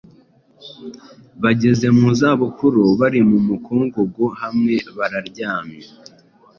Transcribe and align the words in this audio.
bageze 1.43 1.87
mu 1.97 2.09
za 2.19 2.31
bukuru 2.41 2.81
bari 2.99 3.19
mu 3.29 3.37
mukungugu 3.47 4.25
hamwe 4.41 4.75
bararyamye, 4.97 5.81